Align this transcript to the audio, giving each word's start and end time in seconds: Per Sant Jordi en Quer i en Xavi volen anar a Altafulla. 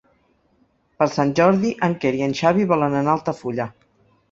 Per 1.01 1.07
Sant 1.15 1.33
Jordi 1.41 1.75
en 1.89 1.95
Quer 2.05 2.13
i 2.21 2.25
en 2.31 2.35
Xavi 2.41 2.69
volen 2.75 2.99
anar 3.03 3.15
a 3.17 3.19
Altafulla. 3.21 3.71